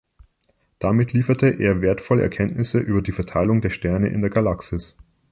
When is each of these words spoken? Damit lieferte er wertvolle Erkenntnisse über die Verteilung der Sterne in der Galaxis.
Damit 0.79 1.13
lieferte 1.13 1.45
er 1.59 1.81
wertvolle 1.81 2.23
Erkenntnisse 2.23 2.79
über 2.79 3.03
die 3.03 3.11
Verteilung 3.11 3.61
der 3.61 3.69
Sterne 3.69 4.07
in 4.07 4.21
der 4.21 4.31
Galaxis. 4.31 4.97